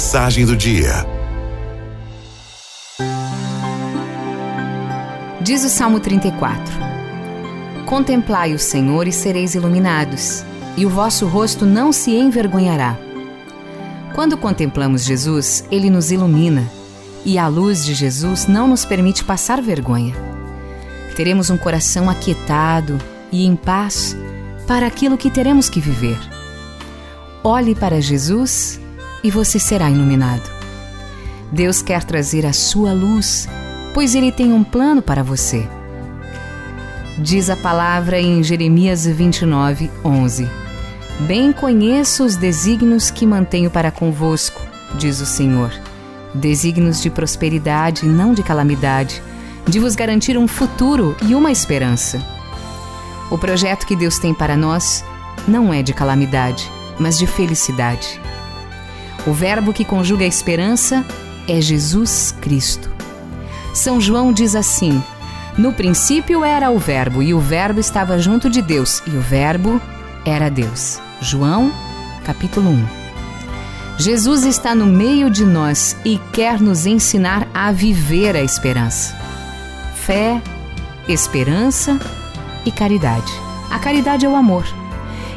Mensagem 0.00 0.46
do 0.46 0.56
dia. 0.56 1.06
Diz 5.42 5.62
o 5.62 5.68
Salmo 5.68 6.00
34: 6.00 6.64
Contemplai 7.84 8.54
o 8.54 8.58
Senhor 8.58 9.06
e 9.06 9.12
sereis 9.12 9.54
iluminados, 9.54 10.42
e 10.74 10.86
o 10.86 10.88
vosso 10.88 11.26
rosto 11.26 11.66
não 11.66 11.92
se 11.92 12.12
envergonhará. 12.12 12.96
Quando 14.14 14.38
contemplamos 14.38 15.04
Jesus, 15.04 15.66
ele 15.70 15.90
nos 15.90 16.10
ilumina, 16.10 16.66
e 17.22 17.38
a 17.38 17.46
luz 17.46 17.84
de 17.84 17.92
Jesus 17.92 18.46
não 18.46 18.66
nos 18.66 18.86
permite 18.86 19.22
passar 19.22 19.60
vergonha. 19.60 20.14
Teremos 21.14 21.50
um 21.50 21.58
coração 21.58 22.08
aquietado 22.08 22.96
e 23.30 23.44
em 23.44 23.54
paz 23.54 24.16
para 24.66 24.86
aquilo 24.86 25.18
que 25.18 25.28
teremos 25.28 25.68
que 25.68 25.78
viver. 25.78 26.18
Olhe 27.44 27.74
para 27.74 28.00
Jesus 28.00 28.79
e 29.22 29.30
você 29.30 29.58
será 29.58 29.90
iluminado. 29.90 30.50
Deus 31.52 31.82
quer 31.82 32.04
trazer 32.04 32.46
a 32.46 32.52
sua 32.52 32.92
luz, 32.92 33.48
pois 33.92 34.14
Ele 34.14 34.30
tem 34.30 34.52
um 34.52 34.62
plano 34.62 35.02
para 35.02 35.22
você. 35.22 35.68
Diz 37.18 37.50
a 37.50 37.56
palavra 37.56 38.20
em 38.20 38.42
Jeremias 38.42 39.04
29, 39.04 39.90
11: 40.04 40.48
Bem 41.20 41.52
conheço 41.52 42.24
os 42.24 42.36
desígnios 42.36 43.10
que 43.10 43.26
mantenho 43.26 43.70
para 43.70 43.90
convosco, 43.90 44.60
diz 44.94 45.20
o 45.20 45.26
Senhor. 45.26 45.70
Desígnios 46.32 47.02
de 47.02 47.10
prosperidade, 47.10 48.06
não 48.06 48.32
de 48.32 48.42
calamidade, 48.42 49.20
de 49.66 49.78
vos 49.78 49.94
garantir 49.96 50.38
um 50.38 50.46
futuro 50.46 51.16
e 51.22 51.34
uma 51.34 51.50
esperança. 51.50 52.24
O 53.30 53.36
projeto 53.36 53.86
que 53.86 53.96
Deus 53.96 54.18
tem 54.18 54.32
para 54.32 54.56
nós 54.56 55.04
não 55.46 55.74
é 55.74 55.82
de 55.82 55.92
calamidade, 55.92 56.70
mas 56.98 57.18
de 57.18 57.26
felicidade. 57.26 58.20
O 59.26 59.32
verbo 59.32 59.72
que 59.72 59.84
conjuga 59.84 60.24
a 60.24 60.28
esperança 60.28 61.04
é 61.46 61.60
Jesus 61.60 62.34
Cristo. 62.40 62.90
São 63.74 64.00
João 64.00 64.32
diz 64.32 64.54
assim: 64.54 65.02
No 65.58 65.72
princípio 65.72 66.44
era 66.44 66.70
o 66.70 66.78
Verbo, 66.78 67.22
e 67.22 67.34
o 67.34 67.40
Verbo 67.40 67.80
estava 67.80 68.18
junto 68.18 68.48
de 68.48 68.62
Deus, 68.62 69.02
e 69.06 69.10
o 69.10 69.20
Verbo 69.20 69.80
era 70.24 70.48
Deus. 70.48 71.00
João, 71.20 71.72
capítulo 72.24 72.70
1. 72.70 73.00
Jesus 73.98 74.44
está 74.44 74.74
no 74.74 74.86
meio 74.86 75.28
de 75.28 75.44
nós 75.44 75.94
e 76.04 76.18
quer 76.32 76.58
nos 76.58 76.86
ensinar 76.86 77.46
a 77.52 77.70
viver 77.70 78.34
a 78.34 78.42
esperança. 78.42 79.14
Fé, 79.94 80.40
esperança 81.06 82.00
e 82.64 82.72
caridade. 82.72 83.30
A 83.70 83.78
caridade 83.78 84.24
é 84.24 84.28
o 84.28 84.36
amor. 84.36 84.64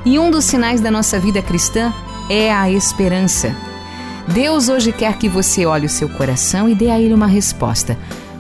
E 0.05 0.17
um 0.17 0.31
dos 0.31 0.45
sinais 0.45 0.79
da 0.79 0.89
nossa 0.89 1.19
vida 1.19 1.41
cristã 1.41 1.93
é 2.29 2.53
a 2.53 2.71
esperança. 2.71 3.53
Deus 4.27 4.69
hoje 4.69 4.91
quer 4.91 5.17
que 5.17 5.27
você 5.27 5.65
olhe 5.65 5.85
o 5.85 5.89
seu 5.89 6.07
coração 6.07 6.69
e 6.69 6.75
dê 6.75 6.89
a 6.89 6.99
ele 6.99 7.13
uma 7.13 7.27
resposta. 7.27 7.97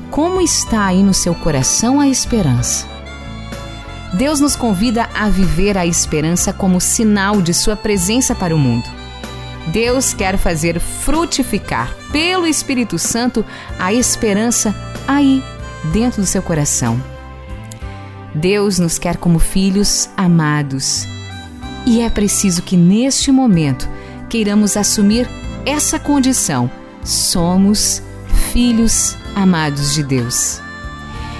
Como 0.09 0.39
está 0.39 0.85
aí 0.85 1.03
no 1.03 1.13
seu 1.13 1.35
coração 1.35 1.99
a 1.99 2.07
esperança? 2.07 2.87
Deus 4.13 4.39
nos 4.39 4.55
convida 4.55 5.09
a 5.13 5.27
viver 5.27 5.77
a 5.77 5.85
esperança 5.85 6.53
como 6.53 6.79
sinal 6.79 7.41
de 7.41 7.53
sua 7.53 7.75
presença 7.75 8.33
para 8.33 8.55
o 8.55 8.59
mundo. 8.59 8.87
Deus 9.67 10.13
quer 10.13 10.37
fazer 10.37 10.79
frutificar 10.79 11.93
pelo 12.11 12.45
Espírito 12.45 12.99
Santo 12.99 13.45
a 13.79 13.91
esperança 13.93 14.75
aí, 15.07 15.43
dentro 15.91 16.21
do 16.21 16.27
seu 16.27 16.41
coração. 16.41 17.01
Deus 18.35 18.79
nos 18.79 18.97
quer 18.97 19.17
como 19.17 19.39
filhos 19.39 20.09
amados. 20.15 21.07
E 21.85 22.01
é 22.01 22.09
preciso 22.09 22.61
que 22.61 22.77
neste 22.77 23.31
momento 23.31 23.89
queiramos 24.29 24.77
assumir 24.77 25.27
essa 25.65 25.97
condição, 25.97 26.69
somos 27.03 28.01
filhos 28.51 29.15
amados 29.35 29.93
de 29.93 30.03
Deus. 30.03 30.61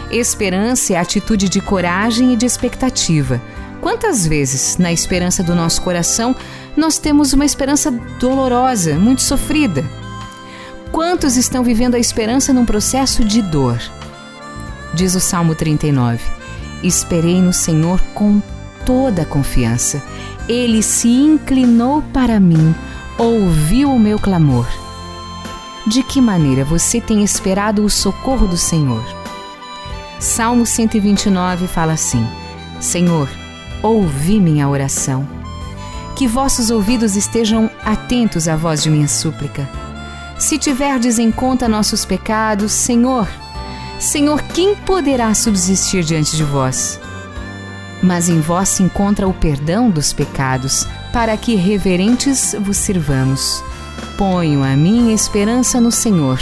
Esperança 0.10 0.94
é 0.94 0.98
atitude 0.98 1.50
de 1.50 1.60
coragem 1.60 2.33
e 2.33 2.36
de 2.38 2.45
expectativa. 2.45 3.42
Quantas 3.82 4.26
vezes, 4.26 4.78
na 4.78 4.94
esperança 4.94 5.44
do 5.44 5.54
nosso 5.54 5.82
coração, 5.82 6.36
nós 6.78 6.98
temos 6.98 7.33
uma 7.33 7.45
esperança 7.45 7.92
dolorosa, 8.20 8.95
muito 8.95 9.22
sofrida? 9.22 9.83
Quantos 10.92 11.36
estão 11.36 11.64
vivendo 11.64 11.95
a 11.95 12.00
esperança 12.00 12.54
num 12.54 12.66
processo 12.66 13.26
de 13.26 13.42
dor? 13.42 13.80
Diz 14.94 15.16
o 15.16 15.20
Salmo 15.20 15.56
39: 15.56 16.20
Esperei 16.82 17.42
no 17.42 17.52
Senhor 17.52 18.00
com 18.14 18.42
toda 18.86 19.23
a 19.23 19.26
confiança. 19.26 20.02
Ele 20.48 20.82
se 20.82 21.10
inclinou 21.10 22.02
para 22.14 22.39
mim 22.39 22.73
ouviu 23.18 23.92
o 23.92 24.00
meu 24.00 24.18
clamor. 24.18 24.68
De 25.86 26.02
que 26.02 26.22
maneira 26.22 26.64
você 26.64 27.02
tem 27.02 27.24
esperado 27.24 27.84
o 27.84 27.90
socorro 27.90 28.48
do 28.48 28.58
Senhor? 28.58 29.04
Salmo 30.20 30.66
129 30.66 31.68
fala 31.68 31.94
assim: 31.94 32.26
Senhor, 32.80 33.30
ouvi 33.82 34.40
minha 34.40 34.68
oração. 34.68 35.28
Que 36.16 36.28
vossos 36.28 36.70
ouvidos 36.70 37.16
estejam 37.16 37.70
atentos 37.84 38.48
à 38.48 38.56
voz 38.56 38.82
de 38.84 38.90
minha 38.90 39.08
súplica. 39.08 39.68
Se 40.40 40.58
tiverdes 40.58 41.20
em 41.20 41.32
conta 41.32 41.68
nossos 41.68 42.06
pecados, 42.06 42.72
Senhor, 42.72 43.28
Senhor, 44.00 44.42
quem 44.42 44.76
poderá 44.76 45.34
subsistir 45.34 46.04
diante 46.04 46.36
de 46.36 46.44
vós? 46.44 47.00
Mas 48.03 48.27
em 48.27 48.41
vós 48.41 48.67
se 48.69 48.83
encontra 48.83 49.27
o 49.27 49.33
perdão 49.33 49.89
dos 49.89 50.11
pecados, 50.11 50.86
para 51.14 51.37
que 51.37 51.55
reverentes 51.55 52.53
vos 52.59 52.75
sirvamos. 52.75 53.64
Ponho 54.17 54.61
a 54.64 54.75
minha 54.75 55.15
esperança 55.15 55.80
no 55.80 55.91
Senhor. 55.91 56.39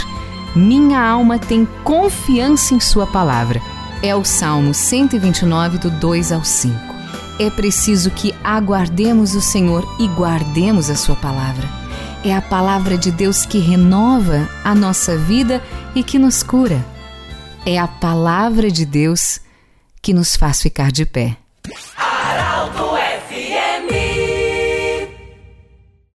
Minha 0.56 1.00
alma 1.00 1.38
tem 1.38 1.66
confiança 1.84 2.74
em 2.74 2.80
Sua 2.80 3.06
palavra. 3.06 3.62
É 4.02 4.14
o 4.14 4.24
Salmo 4.24 4.74
129, 4.74 5.78
do 5.78 5.90
2 5.90 6.32
ao 6.32 6.44
5. 6.44 6.74
É 7.38 7.48
preciso 7.48 8.10
que 8.10 8.34
aguardemos 8.42 9.34
o 9.34 9.40
Senhor 9.40 9.86
e 9.98 10.08
guardemos 10.08 10.90
a 10.90 10.96
Sua 10.96 11.16
palavra. 11.16 11.68
É 12.24 12.34
a 12.34 12.42
palavra 12.42 12.98
de 12.98 13.10
Deus 13.10 13.46
que 13.46 13.58
renova 13.58 14.48
a 14.62 14.74
nossa 14.74 15.16
vida 15.16 15.62
e 15.94 16.02
que 16.02 16.18
nos 16.18 16.42
cura. 16.42 16.84
É 17.64 17.78
a 17.78 17.88
palavra 17.88 18.70
de 18.70 18.84
Deus 18.84 19.40
que 20.00 20.12
nos 20.12 20.36
faz 20.36 20.60
ficar 20.60 20.92
de 20.92 21.06
pé. 21.06 21.36
Peace. 21.62 21.91